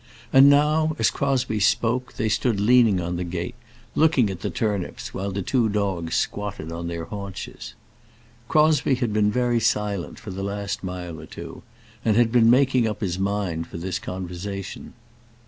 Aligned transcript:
And 0.33 0.49
now, 0.49 0.95
as 0.97 1.11
Crosbie 1.11 1.59
spoke, 1.59 2.13
they 2.13 2.27
stood 2.27 2.59
leaning 2.59 2.99
on 2.99 3.17
the 3.17 3.23
gate, 3.23 3.53
looking 3.93 4.31
at 4.31 4.39
the 4.39 4.49
turnips 4.49 5.13
while 5.13 5.29
the 5.29 5.43
two 5.43 5.69
dogs 5.69 6.15
squatted 6.15 6.71
on 6.71 6.87
their 6.87 7.05
haunches. 7.05 7.75
Crosbie 8.47 8.95
had 8.95 9.13
been 9.13 9.29
very 9.31 9.59
silent 9.59 10.17
for 10.19 10.31
the 10.31 10.41
last 10.41 10.83
mile 10.83 11.19
or 11.21 11.27
two, 11.27 11.61
and 12.03 12.15
had 12.17 12.31
been 12.31 12.49
making 12.49 12.87
up 12.87 13.01
his 13.01 13.19
mind 13.19 13.67
for 13.67 13.77
this 13.77 13.99
conversation. 13.99 14.93